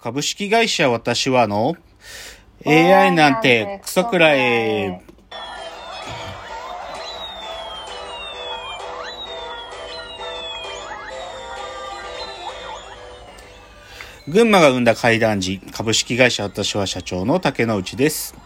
[0.00, 1.74] 株式会社私はの
[2.64, 5.02] AI なんてクソくらい。
[14.28, 18.36] 群馬が生んだ怪談時、株式会社私は社長の竹之内です。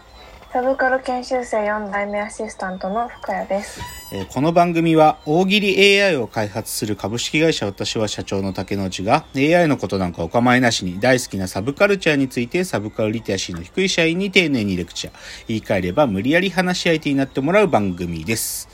[0.53, 3.81] サブカル研修生4代目アシスタントの深谷です。
[4.13, 15.13] えーこの番組は大喜利 AI を開発する株式会社私は社長の竹之内が AI のことなんかお構いなしに大好きなサブカルチャーについてサブカルリテラシーの低い社員に丁寧にレクチャー。
[15.47, 18.69] 言い換えれば無理やり話し相手になってもらう番組です。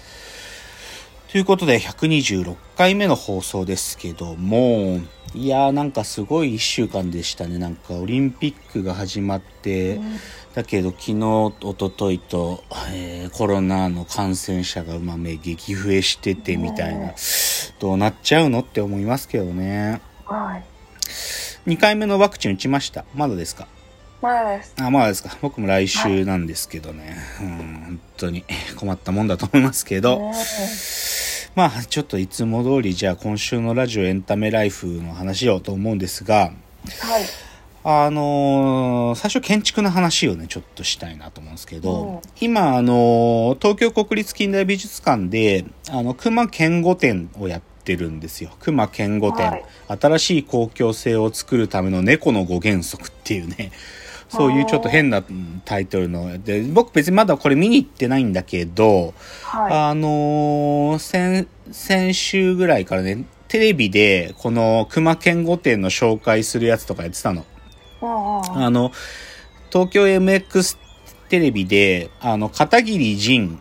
[1.32, 5.00] ということで126回目の放送ですけども、
[5.36, 7.60] いやーなんかすごい1週間でしたね。
[7.60, 10.00] なんかオリンピックが始まって、
[10.56, 17.14] だけど昨日、一昨日と、えーコロナの感染者がまあめ激増えしててみたいな、
[17.80, 20.02] どうなっちゃうのって思いますけどね。
[20.26, 20.64] はい。
[21.70, 23.06] 2回目のワクチン打ちました？
[23.14, 23.68] まだですか？
[24.22, 24.74] まだです。
[24.82, 25.38] あ、まだですか。
[25.42, 27.18] 僕も来週なんですけどね。
[27.42, 28.44] うん、本当に
[28.76, 30.20] 困ったもんだと思いますけど。
[30.20, 30.34] ね
[31.56, 36.52] まあ、ちょっといつも通り、じゃあ今週のラジオエンタメライフの話をと思うんですが、
[37.02, 37.24] はい。
[37.84, 42.20] あのー最初建築の話をね、ちょっとしたいなと思うんですけど、うん。
[42.42, 48.52] 今、あのー東京国立近代美術館で、あの、熊健吾展をやってるんですよ。
[48.60, 49.66] 熊健吾展、はい。
[50.00, 53.72] 新しい公共性を作るための猫の5原則っていうね、
[54.30, 67.46] そういうちょっと変なうんタイトルの、で、僕別にまだこれ見に行ってないんだけど、はあのー先、先週ぐらいからね、テレビでこの熊健吾展の紹介するやつとかやってたの。
[68.02, 68.92] あの、
[69.72, 70.78] 東京 MX
[71.30, 73.60] テレビで、あの、片桐仁、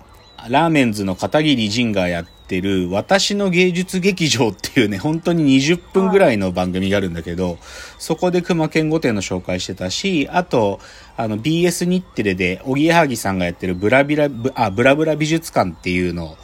[0.49, 7.59] ラーメンズの片桐仁がやってる、私の芸術劇場っていうね、本当に20分ぐらいの番組があるんだけど、
[7.99, 10.81] そこで熊健吾展の紹介してたし、あと、
[11.17, 16.37] あの、BS 日テレで、おぎやはぎさんがやってるブラビラ、ブあ、ブラブラ美術館っていうのを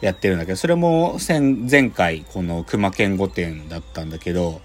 [0.00, 4.62] やってるんだけど、それも前前回、この熊健吾展だったんだけど、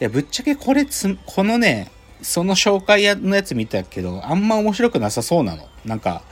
[0.00, 5.68] いや、ぶっちゃけこれつ、このね、その紹介のやつ見たけど、あんま面白くなさそうなの。
[5.84, 6.22] なんか、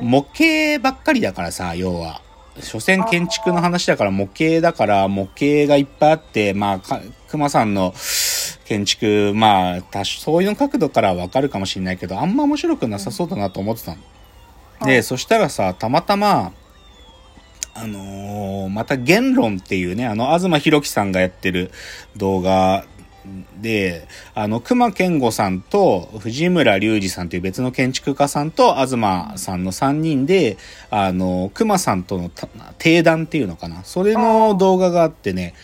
[0.00, 2.20] 模型ばっかりだからさ、要は。
[2.60, 7.92] 所詮建築の話だから模型だから模型がいっぱいあって、まあ、か熊さんの
[8.64, 13.98] 建築、まあ、多少そういう角度からはわかるかもしれないけど、あんま面白くなさそうだなと思ってたの。
[14.86, 16.52] で、そしたらさ、たまたま、
[17.76, 21.72] あのーまた言論っていうね、あの、東博樹さんがやってる
[22.16, 22.84] 動画
[23.60, 28.90] で、あの、熊健吾さんと藤村隆二さんという別の建築家さんと東
[29.40, 30.56] さんの3人で、
[30.90, 32.48] あの、熊さんとのた
[32.78, 33.84] 定談っていうのかな。
[33.84, 35.54] それの動画があってね、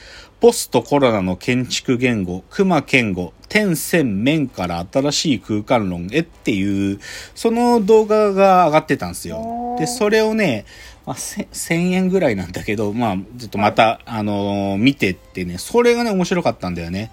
[0.40, 6.98] ポストコロナの建築言語、熊健吾、天線面から新しい空間論へっていう、
[7.34, 9.76] その動画が上がってたんですよ。
[9.78, 10.64] で、それをね、
[11.04, 17.10] まあ、せ1000円ぐらいなんだけど、まあ、ちょっとまた、あのー見てってね、それがね、面白かったんだよね。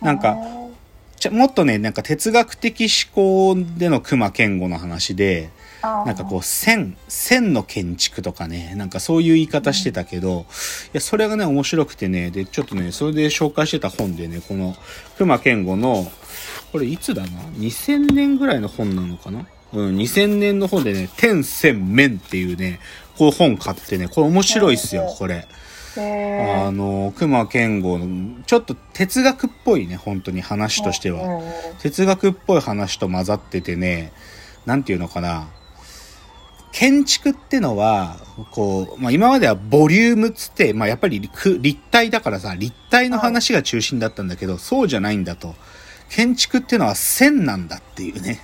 [0.00, 0.36] なんか、
[1.30, 5.50] もっとね、なんか哲学的思考での熊健吾の話で、
[5.82, 10.46] なんかこう、線、線の建築とかね、なんかそういう言い方してたけど、
[10.86, 14.76] いや、それがね、面白くてね、で、ちょっとね、それで紹介してた本でね、この、
[15.18, 16.10] 熊健吾の、
[16.72, 17.28] これいつだな
[17.58, 19.46] ?2000 年ぐらいの本なのかな？
[19.72, 22.80] うん、2000年の本でね、天線面っていうね、
[23.16, 25.46] こう本買ってね、これ面白いっすよ、これ。
[25.96, 31.40] あの、熊健吾の、ちょっと哲学っぽいね、本当に話としては。
[31.80, 34.12] 哲学っぽい話と混ざっててね、
[34.66, 35.48] なんていうのかな。
[36.72, 38.16] 建築ってのは、
[38.52, 45.54] こう、まあ、今まではボリュームっつって、まあ、やっぱりく立体だからさ、立体の話が中心だったんだけど、そうじゃないんだと。
[46.08, 48.40] 建築ってのは線なんだっていうね、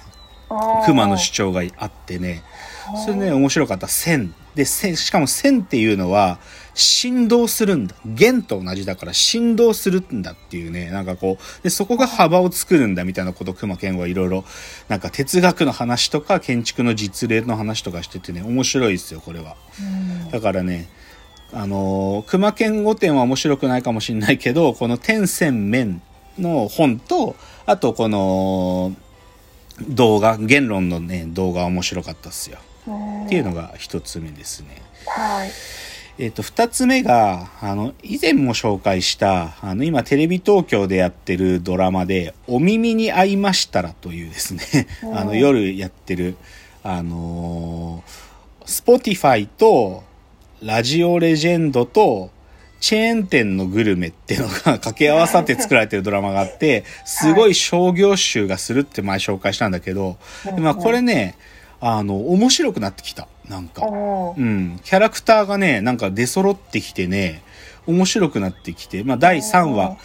[0.87, 2.43] 熊の主張があってね、
[3.05, 3.89] それね、面白かった。
[3.89, 4.35] 線。
[4.57, 6.39] で、線、しかも線っていうのは、
[6.75, 7.95] 振動するんだ。
[8.07, 14.45] 弦と同じだから振動するんだっていうね、なんかこう、で、そこが幅を作るんだみたいなことを熊健吾はいろいろ、
[14.89, 19.57] なんか哲学の話とか建築の実例の話とかしててね、面白いですよ、これは。
[19.79, 20.89] うんだからね、
[21.53, 26.01] あのー熊健吾展は面白くないかもしれないけど、この天線面
[26.39, 27.37] の本と、
[27.67, 28.95] あとこの
[29.89, 32.59] 動画、言論のね、動画は面白かったっすよ。
[32.87, 34.83] うんっていうのが一つ目ですね。
[35.07, 35.51] はい。
[36.19, 46.37] えっ、と、二つ目が、あの、以前も紹介した、あの、今テレビ東京でやってるドラマで、お耳に合いましたらというですね、あの、夜やってる、
[46.83, 50.05] あのー、スポティファイと、
[50.63, 52.31] ラジオレジェンドと、
[52.81, 61.37] チェーン店のグルメっていうのが 掛け合わさって作られてるドラマがあって、すごい商業臭がするって前紹介したんだけど、はいまあこれね、
[61.81, 63.29] あの、面白くなってきた。
[63.49, 63.87] なんか。
[63.87, 64.81] うん。
[64.85, 67.43] キャラクターがね、なんか出揃ってきてね、
[67.87, 69.97] 面白くなってきて、まあ第3話、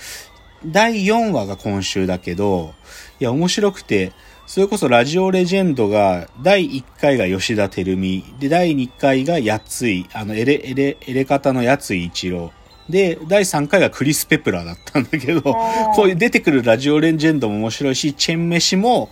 [0.65, 2.73] 第4話が今週だけど、
[3.19, 4.12] いや、面白くて、
[4.45, 12.51] それこそラジオレジェンドが、第1回が吉田照美、で、第2回がやつい、あの、エレ、エレ、エレ方のやつい一郎。
[12.89, 19.09] で、第3回がクリス・ペプラーだったんだけど、ーこういう出てくるラジオレジェンドも面白いし、チェン飯も、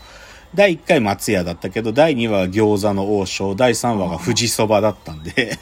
[0.55, 5.57] 第1回松屋だったけど、第2話が餃子の王将、第3話が富士そばだったんで、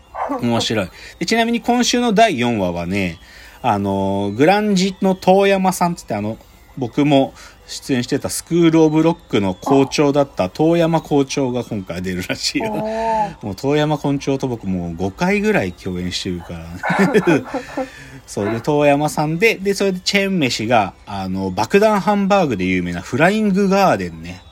[0.42, 0.88] 面白い
[1.18, 1.26] で。
[1.26, 3.18] ちなみに今週の第4話はね、
[3.62, 6.38] あの、グランジの遠山さんつってあの、
[6.76, 7.32] 僕も
[7.66, 12.70] 出演してたスクールオブロックの校長だった遠山校長が今回出るらしいよ。
[13.42, 17.44] もう遠山校長と僕もう5回ぐらい共演してるからね。
[18.26, 24.42] そうで、遠山さんで、で、それでチェーン飯が、あの、爆弾ハンバーグで有名なフライングガーデンね。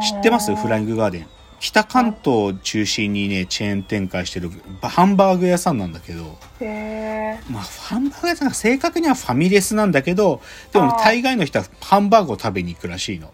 [0.00, 0.54] 知ってます？
[0.54, 1.26] フライングガーデン。
[1.60, 4.50] 北関東を中心にね、チェーン展開してる
[4.82, 10.40] ハンバーグ屋さんなんだけど、へーまあ、ハンバーグ屋さんが正確にはファミレスなんだけど、
[10.72, 13.28] でも大概の人はハンバーグを食べに行くらしいの。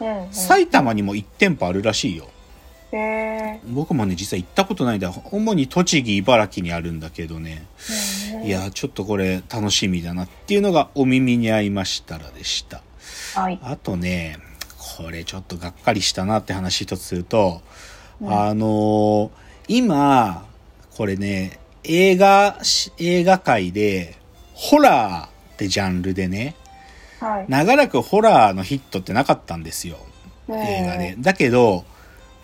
[0.00, 2.28] うんうん埼玉にも1店舗あるらしいよ。
[2.92, 5.12] へ僕もね、実は行ったことないんだ。
[5.32, 7.66] 主に栃木、茨城にあるんだけどね。
[7.78, 12.82] ーいや、ちょっとこれ楽しみだなっていうのがお耳に合いましたらでした。
[13.34, 14.38] はいあとね、
[14.96, 17.62] これちょっとがっかりしたなって話一つすると、
[18.22, 19.30] あのー
[19.66, 20.46] 今、
[20.94, 24.16] これね、映画し、映画界で、
[24.52, 26.54] ホラーってジャンルでね、
[27.18, 29.96] はい長らくホラーのヒットってなかったんですよ。
[30.48, 31.16] うん映画で。
[31.18, 31.84] だけど、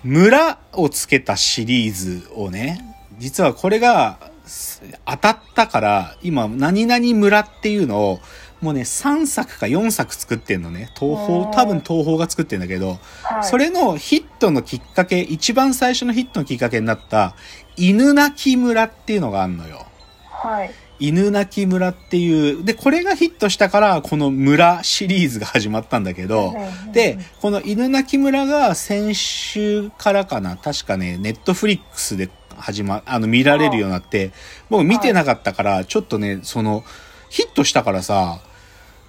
[0.02, 8.20] 村をつけたシリーズをね、実はこれがす当たったから、今、何々村っていうのを、
[8.61, 10.91] もうね、3作か4作作ってんのね。
[10.99, 17.35] 東宝、うん多分東宝が作ってんだけど、はいそれのヒットのきっかけ、一番最初のヒットのきっかけになった、
[17.77, 19.87] 犬鳴村っていうのがあんのよ。
[20.31, 20.71] はい
[21.01, 26.55] 犬鳴村っていう、で、これがヒットしたから、この村シリーズが始まったんだけど、
[26.87, 32.29] うんで、この犬鳴村が先週からかな、確かね、ネットフリックスで
[32.59, 34.33] 始ま、あの、見られるようになって、
[34.69, 36.85] 僕見てなかったから、ちょっとね、その、
[37.31, 38.41] ヒットしたからさ、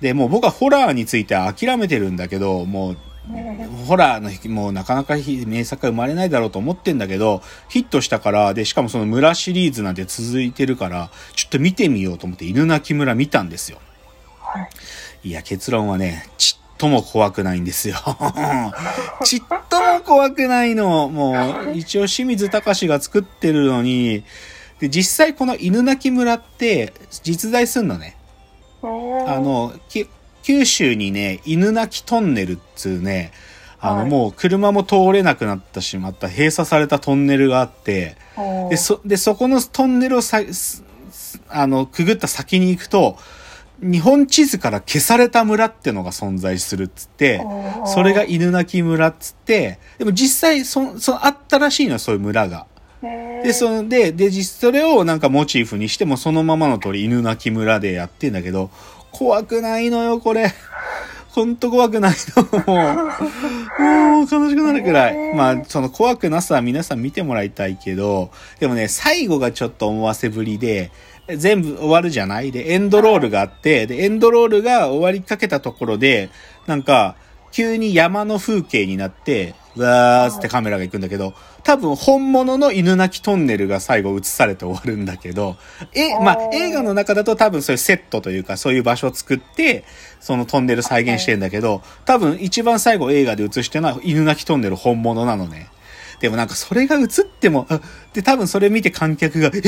[0.02, 2.98] で、もう僕はホラーについては諦めてるんだけど、もう、
[3.86, 13.78] ホラーの、もうなかなか名作が生まれないだろうと思ってんだけど、ヒットしたから、で、しかもその村シリーズなんて続いてるから、ちょっと見てみようと思って犬鳴村見たんですよ。
[14.40, 14.70] はい
[15.24, 17.96] いや、結論はね、ちっとも怖くないんですよ。
[19.24, 21.10] ちっとも怖くないの。
[21.10, 21.34] も
[21.68, 24.24] う、一応清水隆が作ってるのに、
[24.80, 28.18] で、実際この犬鳴村って実在すんのね。
[28.84, 30.08] あの、き
[30.44, 33.32] 九州にね、犬鳴トンネルっつうね、
[33.80, 34.10] あの、はい。
[34.10, 38.16] もう車も通れなくなってしまった閉鎖されたトンネルがあって、
[38.70, 40.84] で、そ、で、そこのトンネルをさ、す
[41.50, 43.18] あの、くぐった先に行くと、
[43.82, 47.44] 日本地図から消された村ってのが存在するっつって、
[47.88, 52.68] それが犬鳴村っつって、でも実際、そ、そ、あったらしいのよ、そういう村が。
[53.44, 58.70] で、その、で、で、実、それをなんかモチーフにしてもそのままの通り犬鳴村でやってんだけど、
[59.12, 60.54] 怖くないのよ、これ。
[61.30, 62.44] ほんと怖くないの。
[62.66, 63.06] も
[63.80, 65.34] う、もう悲しくなるくらい。
[65.34, 70.92] まあ、その怖くなさは皆さん見てもらいたいけど、でもね、最後がちょっと思わせぶりで、
[71.38, 72.52] 全部終わるじゃない？
[72.52, 76.30] で、エンドロールがあって、で、エンドロールが終わりかけたところで、
[76.68, 77.16] なんか、
[77.52, 85.56] 急に山の風景になって、わーってカメラが行くんだけど、多分本物の犬鳴トンネルが最後映されて終わるんだけど、
[85.94, 89.86] え、まあ、映画の中だと多分そういうセットというか、そういう場所を作って、
[90.20, 95.70] そのトンネル再現してんだけど、多分一番最後映画で映してるのは犬鳴トンネル本物なのね。
[96.20, 97.82] でもなんかそれが映っても、あ
[98.14, 99.62] で、多分それ見て観客が、え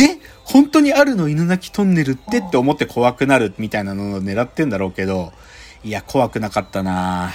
[0.44, 5.34] 本当にあるの犬鳴トンネルってって思って怖くなるみたいなのを狙ってんだろうけど、
[5.84, 7.32] いや、怖くなかったな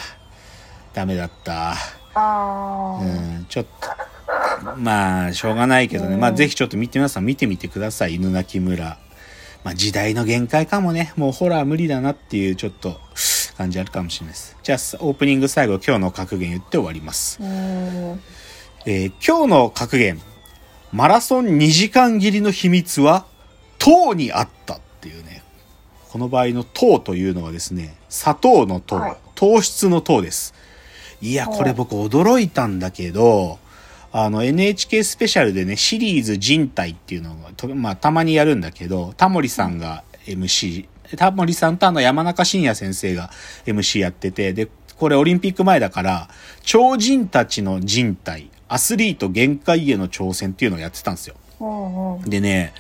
[0.98, 1.76] ダメだった。
[2.16, 6.16] うん、ちょっと、まあ、しょうがないけどね。
[6.16, 8.16] まあ、ぜひちょっと見て、皆さん見てみてください。
[8.16, 8.98] 犬鳴村。
[9.62, 11.12] まあ、時代の限界かもね。
[11.16, 13.00] もうホラー無理だなっていう、ちょっと、
[13.56, 14.56] 感じあるかもしれないです。
[14.62, 17.38] じゃあ、オープニング最後、今日の格言言って終わります。
[17.40, 18.20] うん
[18.86, 20.20] えー今日の格言。
[20.90, 23.26] マラソン2時間切りの秘密は、
[23.78, 25.44] 糖にあったっていうね。
[26.10, 30.52] この場合の糖というのはですね、砂糖の糖、はい糖質の糖です。
[30.52, 30.67] い
[31.34, 33.58] や、これ僕驚いたんだけど、
[34.10, 43.30] あの NHK スペシャルでね、シリーズ人体っていうのがと、まあたまにやるんだけど、タモリさんが MC、タモリさんとあの山中伸也先生が
[43.66, 46.28] MC やってて、で、これオリンピック前だから、
[46.62, 51.36] 超人たちの人体、アスリート限界への挑戦っていうのをやってたんですよ。
[52.26, 52.72] でね、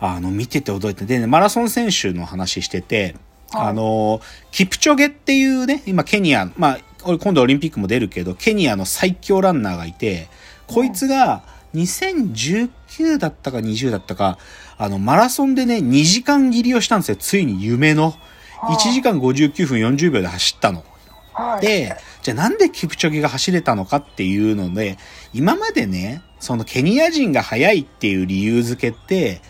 [0.00, 3.16] あの、見てて驚いて、でね、マラソン選手の話してて、
[3.50, 3.66] はい。
[3.68, 4.20] あの、
[4.50, 10.28] キプチョゲっていうね、今ケニア、まあ、俺今度オリンピックも出るけど、ケニアの最強ランナーがいて、
[10.66, 11.42] こいつが
[11.74, 14.38] 2019だったか20だったか、
[14.76, 17.16] あの、マラソンでね、2時間切りをしたんですよ。
[17.16, 18.10] ついに夢の。
[18.10, 18.28] はあ
[18.60, 20.84] 1時間59分40秒で走ったの。
[21.32, 21.60] はい。
[21.60, 24.98] で、じゃあなんでキプチョゲが走れたのかっていうので、
[25.32, 29.40] 今までね、そのケニア人が速いっていう理由付けって、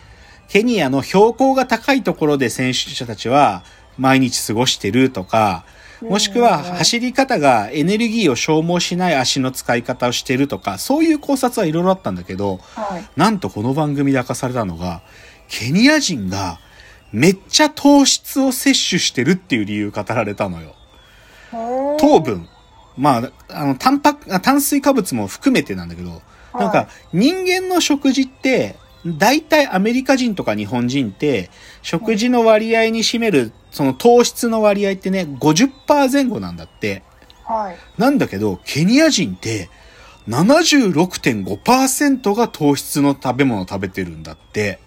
[0.48, 3.62] ケニアの標高が高いところで選手者たちは
[3.98, 5.64] 毎日過ごしてるとか、
[6.02, 13.08] もしくは走り方がエネルギーを消耗しない足の使い方をしてるとか、そういう考察はいろいろあったんだけど、はい。
[13.16, 15.02] なんとこの番組で明かされたのが、
[15.48, 16.60] ケニア人が
[17.12, 20.74] めっちゃ糖質を摂取してるっていう理由語られたのよ。
[21.98, 22.48] 糖分。
[22.96, 26.20] まあ、あの、タンパク、あ炭水化物も含めてなんだけど、
[26.52, 28.76] なんはか、人間の食事って、
[29.06, 31.50] 大体アメリカ人とか日本人って、
[31.82, 37.02] 食事の割合に占める、その糖質の割合ってね、50%前後なんだって。
[37.44, 38.00] はい。
[38.00, 39.68] なんだけど、ケニア人って、
[40.28, 44.78] 76.5%が糖質の食べ物を食べてるんだって。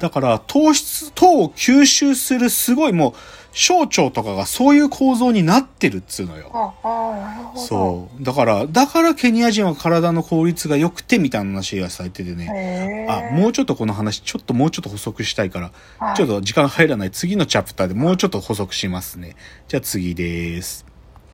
[0.00, 3.12] だから、糖質、糖を吸収するすごいもう、
[3.52, 6.50] 小腸とかがそういう構造になってるっつうのよ。
[6.54, 7.60] あ、あなるほど。
[7.60, 8.24] そう。
[8.24, 12.48] だから、だからケニア人は体の効率が良くてみたいな話がされててね。
[12.50, 19.36] へあ、ーもうちょっとこの話、ちょっともうちょっと補足したいから、はいちょっと時間入らない次のチャプターでもうちょっと補足しますね。
[19.68, 20.89] じゃあ次です。